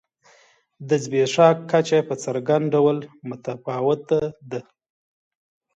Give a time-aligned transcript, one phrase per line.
[0.87, 2.97] د زبېښاک کچه په څرګند ډول
[3.29, 4.61] متفاوته ده.